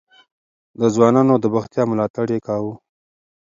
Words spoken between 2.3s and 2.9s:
يې کاوه.